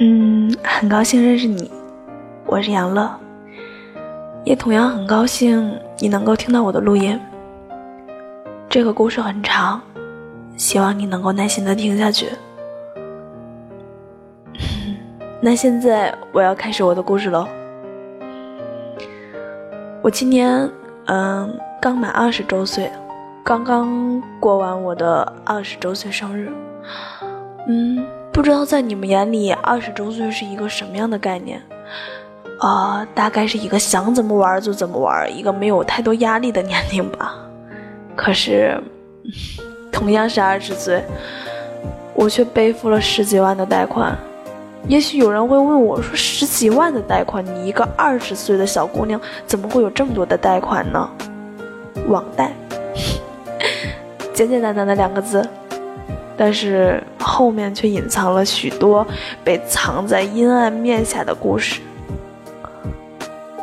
[0.00, 1.68] 嗯，很高兴认识你，
[2.46, 3.10] 我是杨乐，
[4.44, 7.18] 也同样很高兴你能够听到我的录音。
[8.68, 9.80] 这个故事很长，
[10.56, 12.28] 希望你能够耐心的听下去。
[15.42, 17.48] 那现在我要开始我的故事喽。
[20.00, 20.70] 我今年
[21.06, 22.88] 嗯刚满二十周岁，
[23.42, 26.52] 刚刚过完我的二十周岁生日。
[27.66, 28.06] 嗯，
[28.38, 31.60] 不知道在你们眼里二十周岁是一个什么样的概念？
[32.60, 37.34] 啊，大概是一个想怎么玩就怎么玩，一个没有太多压力的年龄吧。
[38.14, 38.80] 可是，
[39.90, 41.02] 同样是二十岁，
[42.14, 44.16] 我却背负了十几万的贷款。
[44.86, 51.10] 也许有人会问我说：“十几万的贷款，你一个二十岁的小姑娘，怎么会有这么多的贷款呢？”
[52.06, 52.52] 网贷，
[54.32, 55.44] 简简单单的两个字，
[56.38, 59.06] 但是后面却隐藏了许多
[59.44, 61.80] 被藏在阴暗面下的故事。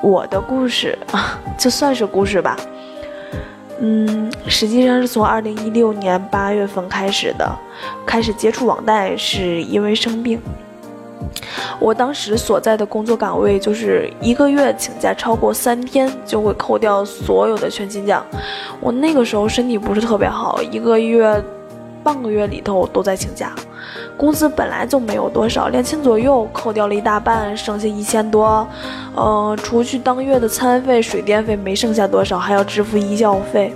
[0.03, 2.55] 我的故事啊，就算是故事吧。
[3.79, 7.49] 嗯，实际上是从二零一六年八月份开始的，
[8.05, 10.39] 开始接触网贷是因为生病。
[11.79, 18.25] 我当时所在的工作岗位就是一个月请假超过三天就会扣掉所有的全勤奖。
[18.79, 21.43] 我那个时候身体不是特别好，一个月、
[22.05, 23.51] 半个月里头都在请假。
[24.15, 28.67] 工资本来就没有多少，两千左右，扣掉了一大半，剩下一千多。
[29.17, 33.73] 嗯，除去当月的餐费、水电费，没剩下多少，还要支付医药费。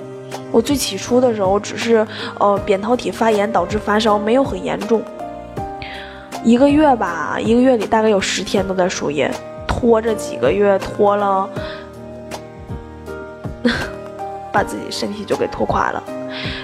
[0.51, 2.05] 我最起初的时候只是
[2.39, 5.01] 呃扁桃体发炎导致发烧，没有很严重。
[6.43, 9.29] 一个月吧，一个月里大概有十天都在输液，
[9.67, 11.49] 拖着几个月，拖了，
[14.53, 16.01] 把自己身体就给拖垮了，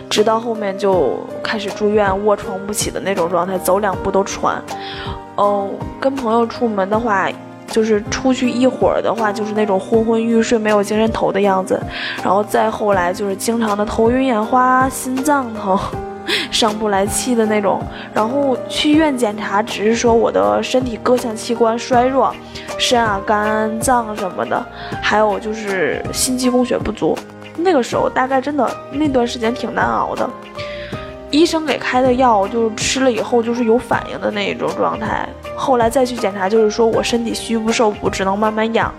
[0.09, 4.61] 直到后面就开始住院，卧床不起的那种状态，走两步都喘。
[5.35, 7.27] 哦，跟朋友出门的话，
[7.67, 11.79] 就是出去一会儿的话，就是那种昏昏欲睡、没有精神头的样子，
[12.23, 15.77] 然后再后来就是经常的头晕眼花、心脏疼。
[16.49, 17.79] 上不来气的那种，
[18.11, 22.33] 然后去医院检查，只是说我的身体各项器官衰弱，
[22.79, 24.65] 肾啊、肝脏什么的，
[25.03, 27.15] 还有就是心肌供血不足。
[27.57, 30.29] 那个时候大概真的那段时间挺难熬的，
[31.31, 35.27] 医生给开的药就是吃了以后就是有反应的那一种状态。
[35.55, 38.93] 后来再去检查，就是说我身体虚不受补，只能慢慢养。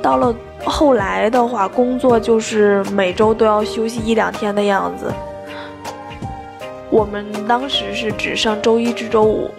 [0.00, 0.34] 到了
[0.64, 5.12] 后来的话，工作就是每周都要休息一两天的样子。
[6.90, 9.50] 我们当时是只上周一至周五，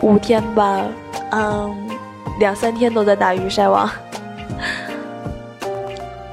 [0.00, 0.82] 五天吧，
[1.30, 1.74] 嗯，
[2.38, 3.88] 两三天都在打鱼晒网，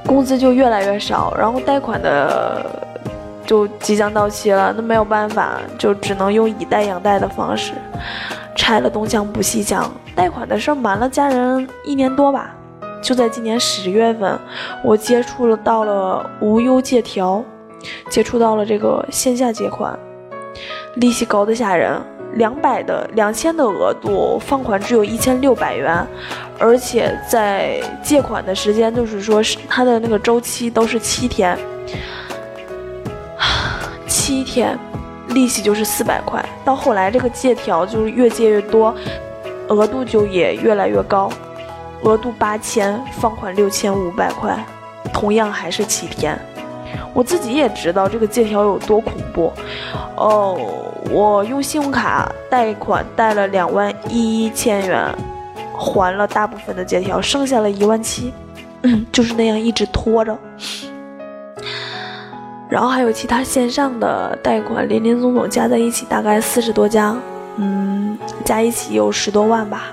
[0.08, 2.64] 工资就越来越少，然后贷款的
[3.44, 7.74] 就即将到期了，那没有办法，就只能用以贷养贷的方式，
[8.56, 12.54] 拆了东墙补西墙，贷款的事瞒了家人一年多吧，
[13.02, 14.38] 就在今年十月份，
[14.82, 17.44] 我接触了到了无忧借条。
[18.10, 19.96] 接触到了这个线下借款，
[20.96, 21.96] 利息高的吓人，
[22.34, 26.06] 两百的两千的额度，放款只有一千六百元，
[26.58, 31.58] 而且在借款的时间就是说是它的那个周期都是七天，
[34.06, 34.78] 七天，
[35.28, 36.44] 利息就是四百块。
[36.64, 38.94] 到后来这个借条就是越借越多，
[39.68, 41.30] 额度就也越来越高，
[42.02, 44.56] 额度八千，放款六千五百块，
[45.12, 46.38] 同样还是七天。
[47.14, 49.52] 我自己也知道这个借条有多恐怖，
[50.16, 50.56] 哦，
[51.10, 55.12] 我用信用卡贷款贷了两万一千元，
[55.76, 58.32] 还了大部分的借条，剩下了一万七，
[59.10, 60.38] 就是那样一直拖着。
[62.68, 67.16] 然后还有其他线上的贷款，林林总总加在一起大概四十多家，
[67.56, 69.86] 嗯，加一起有十多万吧。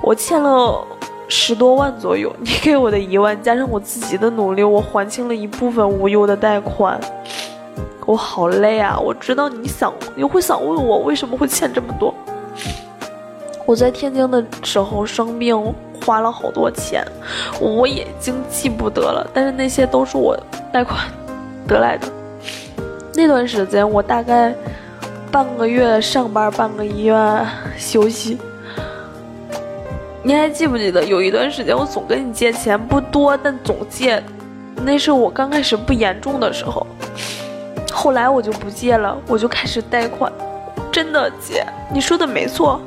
[0.03, 0.87] 我欠了
[1.29, 7.00] 十多万左右， 你给我的一万加上我自己的努力，我还清了一部分无忧的贷款。
[8.06, 8.99] 我好累啊！
[8.99, 12.15] 我知道你想，你会想问我为什么会欠这么多。
[13.65, 15.75] 我在天津的时候生病，
[16.05, 17.03] 花了好多钱，
[17.59, 19.26] 我已经记不得了。
[19.32, 20.38] 但是那些都是我
[20.71, 21.06] 贷款
[21.67, 22.06] 得来的。
[23.15, 24.55] 那段时间，我大概
[25.32, 27.17] 半个月上班，半个月
[27.79, 28.37] 休息。
[30.26, 34.23] 你还记不记得有一段时间，我总跟你借钱，不多，但总借。
[34.82, 36.87] 那是我刚开始不严重的时候，
[37.93, 40.32] 后来我就不借了，我就开始贷款。
[40.91, 42.81] 真的，姐，你说的没错。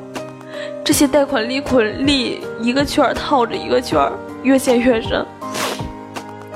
[0.84, 4.10] 这些贷款利滚利一个圈套着一个圈，
[4.42, 5.24] 越陷越深。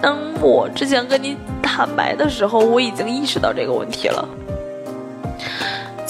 [0.00, 4.28] 当我之前跟你坦白的时候，我已经意识到这个问题了。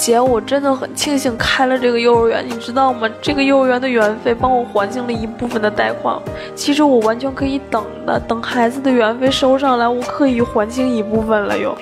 [0.03, 3.09] 姐，我真的很庆幸开了这个幼儿园，你知道吗？
[3.21, 6.19] 这个幼儿园的园费帮我还清了一部分的贷款。
[6.53, 11.73] 其实我完全可以等的，等孩子的园费收上来，我可以还清一部分了又。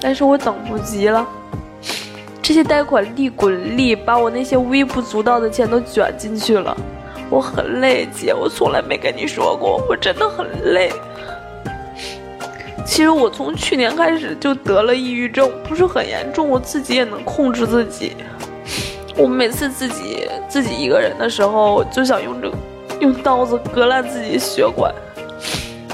[0.00, 1.26] 但是我等不及了。
[2.40, 6.76] 这些贷款利滚利，把我那些微不足道的钱都卷进去了。
[7.28, 10.92] 我很累，姐，我从来没跟你说过，我真的很累。
[12.84, 18.16] 其实我从去年开始就得了抑郁症，不是很严重，我自己也能控制自己。
[19.16, 22.50] 我每次自己自己一个人的时候，就想用这
[23.00, 24.92] 用刀子割烂自己血管。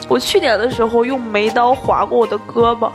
[0.09, 2.91] 我去年的时候用眉刀划过我的胳膊。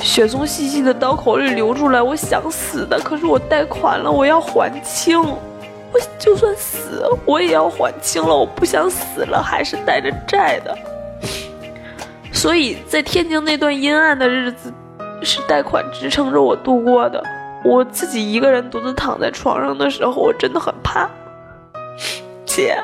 [0.00, 5.20] 血从细细的刀口里流出来，我想死的，可是我贷款了，我要还清。
[5.22, 8.34] 我就算死，我也要还清了。
[8.34, 10.76] 我不想死了，还是带着债的。
[12.40, 14.72] 所以在天津那段阴暗的日子，
[15.22, 17.22] 是贷款支撑着我度过的。
[17.62, 21.06] 我自己一个人独自躺在床上的时候，我真的很怕。
[22.46, 22.82] 姐，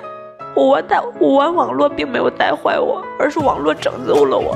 [0.54, 4.54] 我玩带我玩网络并没有带坏我，而是网络拯救了我。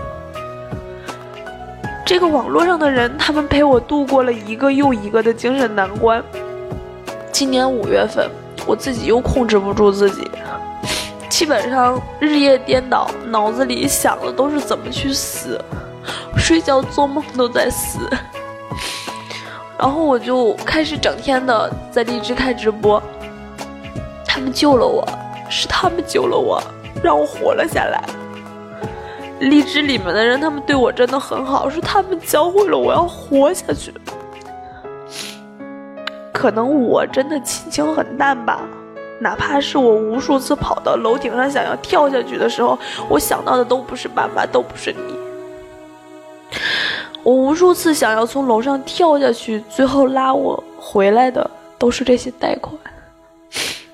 [2.05, 6.23] 这个网络上的人，他们陪我度过了一个又一个的精神难关。
[7.33, 8.29] 今年五月份，
[8.67, 10.31] 我自己又控制不住自己，
[11.41, 15.59] 基本上日夜颠倒，脑子里想的都是怎么去死，
[16.37, 17.99] 睡觉做梦都在死。
[19.81, 23.03] 然后我就开始整天的在荔枝开直播，
[24.27, 25.03] 他们救了我，
[25.49, 26.63] 是他们救了我，
[27.03, 28.05] 让我活了下来。
[29.39, 33.91] 荔枝里面的人，他们对我真的很好，是他们教会了我要活下去。
[36.35, 38.61] 可能我真的亲情很淡吧，
[39.21, 45.15] 哪怕是我无数次跑到楼顶上想要跳下去的时候，我想到的都不是爸爸，都不是你。
[47.23, 51.49] 我无数次想要从楼上跳下去，最后拉我回来的
[51.79, 52.75] 都是这些贷款。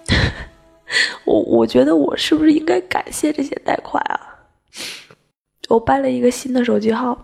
[1.27, 4.21] 我我觉得我是不是应该感谢这些贷款啊？
[5.69, 7.19] 我办了一个新的手机号，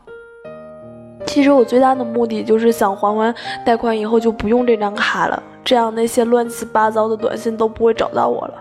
[1.26, 8.54] 其实我最大的目的就是想还完贷款以后就不用这张卡了，这样那些乱七八糟的短信都不会找到我了。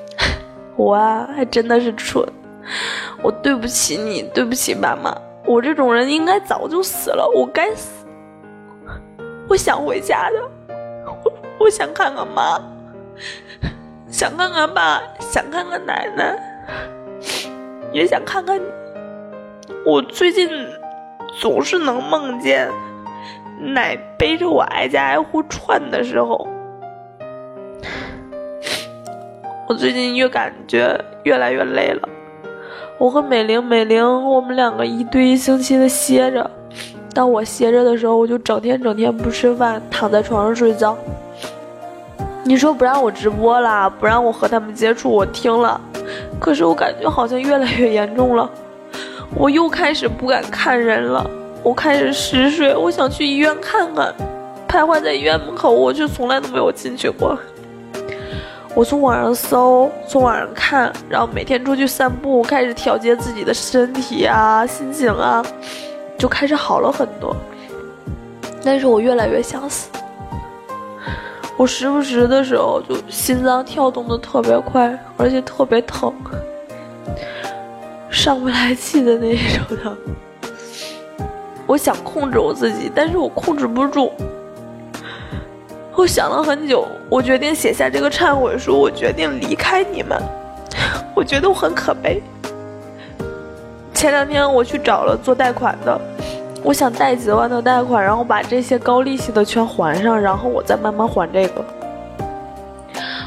[0.76, 2.24] 我啊，还真的是蠢，
[3.22, 8.06] 我对不起你，对不起妈妈，我这种人应该早就死了，我该死。
[9.48, 10.74] 我想回家的，
[11.24, 11.32] 我
[11.66, 12.60] 我想看看妈，
[14.10, 16.38] 想看看爸，想看看奶奶，
[17.92, 18.64] 也想看看你。
[19.84, 20.48] 我最近
[21.40, 22.68] 总是能梦见
[23.60, 26.46] 奶背着我挨家挨户串的时候，
[29.68, 32.08] 我最近越感觉越来越累了。
[32.98, 36.50] 我和美玲，美玲，我们两个一对一星期的歇着。
[37.12, 40.96] 当我歇着的时候，我就整天整天不吃饭，躺在床上睡觉。
[42.44, 45.80] 你说不让我直播啦，不让我和他们接触，我听了，
[46.38, 48.48] 可是我感觉好像越来越严重了。
[49.34, 51.28] 我又开始不敢看人了，
[51.62, 54.14] 我开始嗜睡，我想去医院看看，
[54.68, 57.36] 徘徊在医院门口，我却从来都没有进去过。
[58.74, 65.44] 我从网上搜，从网上看，然后每天出去散步，开始调节自己的身体啊、心情啊，
[66.18, 67.34] 就开始好了很多。
[68.62, 69.88] 但是我越来越想死，
[71.56, 76.12] 我时不时的时候就心脏跳动的特别快，而且特别疼，
[78.10, 79.96] 上不来气的那种的。
[81.66, 84.12] 我想控制我自己，但是我控制不住。
[85.94, 88.78] 我想了很久，我决定写下这个忏悔书。
[88.78, 90.20] 我决定离开你们，
[91.14, 92.22] 我觉得我很可悲。
[93.94, 95.98] 前两天我去找了做贷款的，
[96.62, 101.64] 我想贷几万的贷款，然后把这些高利息的全还上，然后我再慢慢还这个。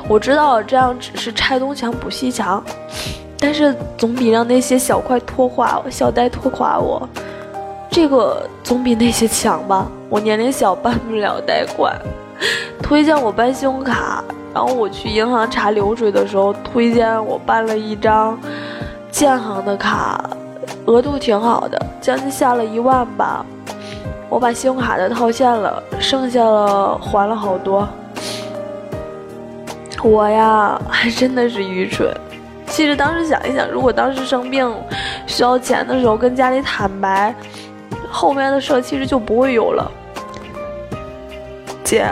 [0.08, 2.64] 我知道这样只是拆东墙补西墙，
[3.40, 7.08] 但是总比让那些小块拖垮我、小贷拖垮我，
[7.90, 9.90] 这个总比那些强吧。
[10.10, 11.96] 我年龄小，办不了贷款。
[12.84, 18.38] 推荐我办信用卡，然后我去银行查流水的时候，推荐我办了一张
[19.12, 20.30] 建行的卡，
[20.86, 23.46] 额度挺好的，将近下了一万吧。
[24.30, 27.88] 我把信用卡的套现了，剩下了还了好多。
[30.04, 32.14] 我呀，还真的是愚蠢。
[32.80, 34.74] 其实当时想一想，如果当时生病
[35.28, 37.36] 需要钱的时候跟家里坦白，
[38.10, 39.92] 后面的事其实就不会有了。
[41.84, 42.06] 姐。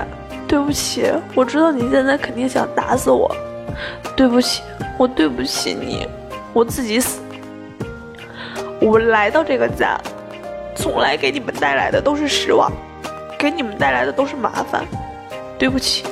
[0.46, 3.34] 对不起，我知道你现在肯定想打死我。
[4.14, 4.62] 对不起，
[4.98, 6.06] 我对不起你，
[6.52, 7.22] 我自己死。
[8.82, 9.98] 我来到这个家，
[10.76, 12.70] 从来给你们带来的都是失望，
[13.40, 14.84] 给你们带来的都是麻烦。
[15.58, 16.04] 对不起，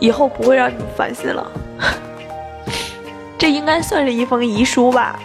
[0.00, 1.48] 以后不会让你们烦心了。
[3.64, 5.18] 应该算是一封遗书吧。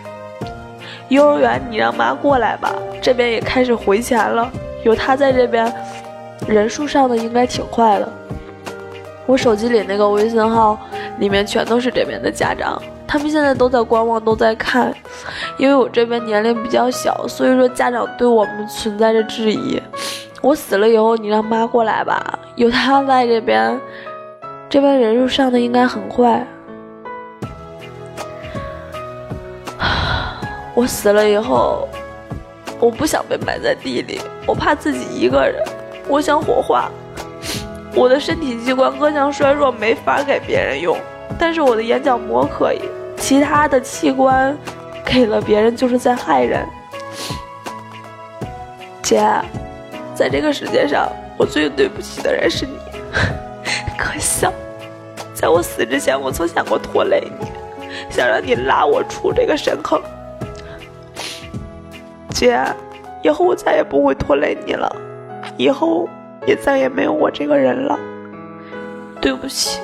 [1.09, 4.49] 幼儿园你让妈过来吧，这边也开始回钱了，
[4.85, 5.69] 有她在这边。
[6.47, 8.09] 人数上的应该挺快的，
[9.25, 10.79] 我手机里那个微信号
[11.19, 14.91] 里面全都是这边的家长，他们现在都在观望，都在看，
[15.57, 19.79] 因为我这边年龄比较小，所以说家长对我们存在着质疑。
[20.41, 23.77] 我死了以后，你让妈过来吧，有她在这边，
[24.69, 26.47] 这边人数上的应该很快。
[30.79, 31.89] 我死了以后，
[32.79, 35.61] 我不想被埋在地里，我怕自己一个人。
[36.07, 36.89] 我想火化，
[37.93, 40.97] 我的身体器官各项衰弱，没法给别人用，
[41.37, 42.79] 但是我的眼角膜可以，
[43.17, 44.57] 其他的器官
[45.03, 46.65] 给了别人就是在害人。
[49.03, 49.29] 姐，
[50.15, 52.79] 在这个世界上，我最对不起的人是你，
[53.97, 54.49] 可笑，
[55.33, 57.47] 在我死之前，我曾想过拖累你，
[58.09, 60.01] 想让你拉我出这个深坑。
[62.39, 62.63] 姐，
[63.21, 64.89] 以后我再也不会拖累你了。
[65.57, 66.07] 以后
[66.47, 67.99] 也再也没有我这个人了，
[69.19, 69.81] 对不起。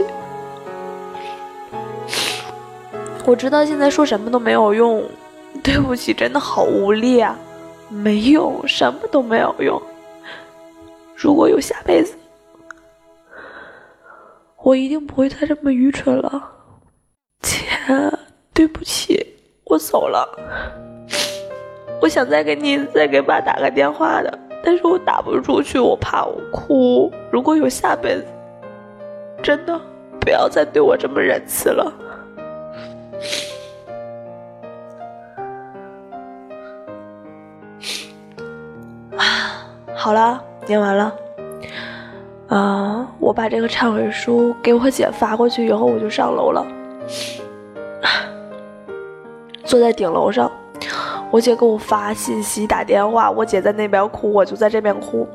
[3.25, 5.03] 我知道现在说什么都没有用，
[5.62, 7.38] 对不起，真的好无力啊！
[7.89, 9.81] 没用，什么都没有用。
[11.13, 12.15] 如果有下辈子，
[14.63, 16.51] 我一定不会再这么愚蠢了。
[17.41, 17.57] 姐，
[18.53, 19.35] 对不起，
[19.65, 20.95] 我走了。
[22.05, 24.31] 我想再给你再给爸打个电话的。
[24.63, 27.12] 但是我打不出去，我怕我哭。
[27.31, 28.25] 如果有下辈子，
[29.41, 29.75] 真的
[30.19, 31.91] 不要再对我这么仁慈了。
[39.17, 41.12] 啊，好了，念完了。
[42.50, 46.63] 啊，我把这个忏悔书给我姐发过去以后，我就上楼了，
[49.65, 50.51] 坐在顶楼上。
[51.36, 55.27] 我姐给我发信息、打电话，我姐在那边哭，我就在这边哭。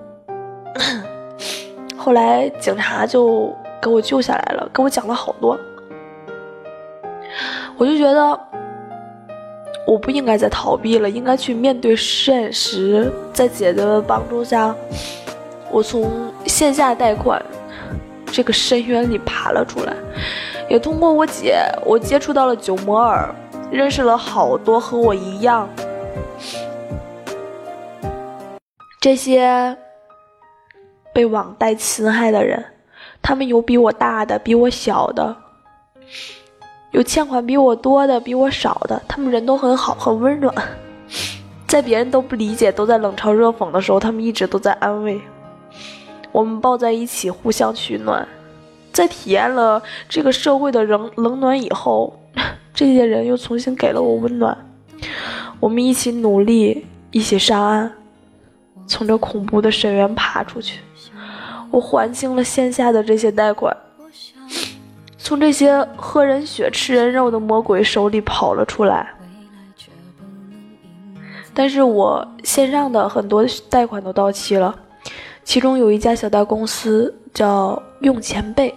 [1.95, 5.61] 后来警察就给我救下来了，给我讲了好多。
[7.76, 8.40] 我就觉得
[9.87, 13.12] 我不应该再逃避了，应该去面对现实。
[13.35, 14.75] 在姐姐的帮助下，
[15.71, 16.11] 我从
[16.47, 17.45] 线下贷款
[18.25, 19.92] 这个深渊里爬了出来，
[20.66, 23.28] 也通过我姐，我接触到了九摩尔，
[23.71, 25.69] 认识了好多和我一样。
[29.00, 29.75] 这些
[31.14, 32.62] 被网贷侵害的人，
[33.23, 35.35] 他们有比我大的，比我小的，
[36.90, 39.00] 有欠款比我多的，比我少的。
[39.09, 40.54] 他们人都很好，很温暖，
[41.66, 45.19] 在别人都不理解、都在冷嘲热讽的时候，他们一直都在安慰
[46.30, 48.28] 我们，抱在一起，互相取暖。
[48.92, 52.21] 在体验了这个社会的冷冷暖以后，
[52.75, 54.54] 这些人又重新给了我温暖。
[55.59, 57.90] 我们一起努力，一起上岸。
[58.90, 60.80] 从这恐怖的深渊爬出去，
[61.70, 63.75] 我还清了线下的这些贷款，
[65.16, 69.09] 从这些喝人血、吃人肉的魔鬼手里跑了出来。
[71.54, 74.75] 但是我线上的很多贷款都到期了，
[75.44, 78.75] 其中有一家小贷公司叫用钱贝，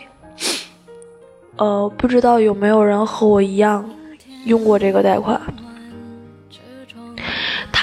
[1.55, 3.89] 呃，不知道有没有人和我一样
[4.45, 5.41] 用过这个贷款。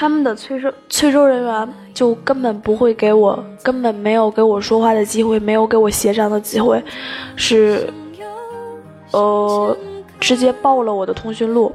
[0.01, 6.83] 他们的催收催收人员就根本不会给我，根本没有给我说话的机会，没有给我协商的机会，
[7.35, 7.87] 是，
[9.11, 9.77] 呃，
[10.19, 11.71] 直接爆了我的通讯录，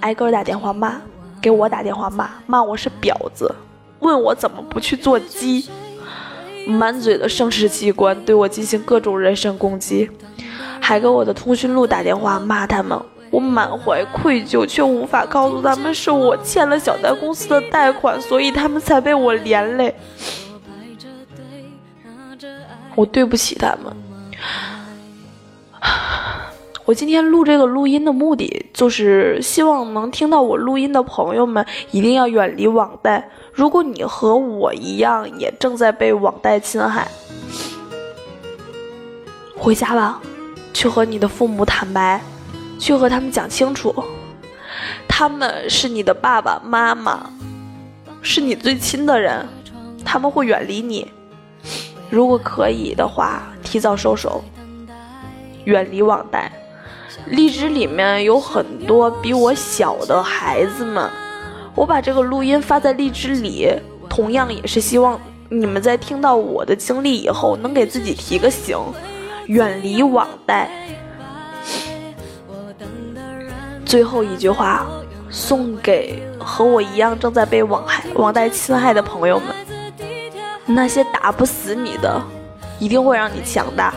[0.00, 1.00] 挨个打电话骂，
[1.40, 3.54] 给我打电话骂，骂我是婊子，
[4.00, 5.70] 问我怎么不去做鸡，
[6.66, 10.10] 满嘴的生殖器官，对我进行各种人身攻击，
[10.80, 13.00] 还给我的通讯录打电话骂他们。
[13.30, 19.94] 我满怀愧疚，却无法告诉他们是我欠了小贷公司的贷款，所以他们才被我连累。
[22.94, 23.96] 我对不起他们。
[26.84, 33.28] 我今天录这个录音的目的，就是希望能听到我录音的朋友们一定要远离网贷。
[33.52, 37.06] 如果你和我一样，也正在被网贷侵害，
[39.54, 40.18] 回家吧，
[40.72, 42.22] 去和你的父母坦白。
[42.78, 43.94] 去和他们讲清楚，
[45.08, 47.30] 他们是你的爸爸妈妈，
[48.22, 49.46] 是你最亲的人，
[50.04, 51.10] 他们会远离你。
[52.08, 54.42] 如果可以的话，提早收手，
[55.64, 56.50] 远离网贷。
[57.26, 61.10] 荔枝里面有很多比我小的孩子们，
[61.74, 63.68] 我把这个录音发在荔枝里，
[64.08, 65.20] 同样也是希望
[65.50, 68.78] 你们在听到我的经历以后，能给自己提个醒，
[69.46, 70.70] 远离网贷。
[73.88, 74.86] 最后一句话，
[75.30, 79.46] 送给和我一样正在被网害、网贷侵害的朋友们：
[80.66, 82.22] 那些打不死你的，
[82.78, 83.94] 一定会让你强大。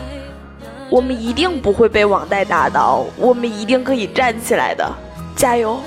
[0.88, 4.90] 我们一定不会被网贷打倒，我们一定可以站起来的。
[5.36, 5.78] 加油，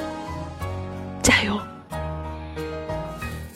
[1.23, 1.59] 加油！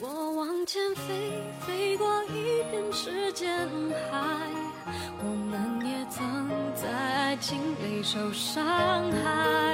[0.01, 3.47] 我往前飞，飞过一片时间
[4.12, 4.17] 海。
[5.19, 6.25] 我们也曾
[6.73, 8.65] 在爱情里受伤
[9.23, 9.68] 害。